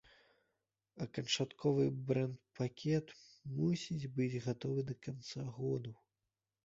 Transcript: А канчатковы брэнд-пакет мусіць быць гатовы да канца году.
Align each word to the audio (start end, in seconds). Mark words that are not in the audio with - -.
А 1.03 1.05
канчатковы 1.17 1.85
брэнд-пакет 2.07 3.07
мусіць 3.61 4.09
быць 4.17 4.41
гатовы 4.47 4.79
да 4.93 4.97
канца 5.09 5.39
году. 5.59 5.93